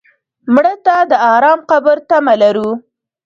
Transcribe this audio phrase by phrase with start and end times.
[0.53, 2.69] مړه ته د ارام قبر تمه لرو